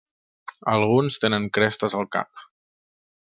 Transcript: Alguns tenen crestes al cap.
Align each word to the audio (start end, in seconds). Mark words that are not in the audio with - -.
Alguns 0.71 1.19
tenen 1.25 1.45
crestes 1.59 1.99
al 1.99 2.09
cap. 2.17 2.45